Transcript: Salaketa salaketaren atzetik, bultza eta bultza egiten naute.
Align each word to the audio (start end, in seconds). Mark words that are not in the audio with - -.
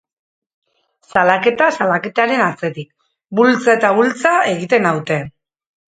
Salaketa 1.09 1.67
salaketaren 1.75 2.43
atzetik, 2.45 2.89
bultza 3.41 3.77
eta 3.81 3.95
bultza 3.99 4.37
egiten 4.55 4.89
naute. 4.91 5.21